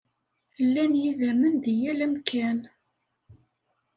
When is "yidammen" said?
1.01-1.55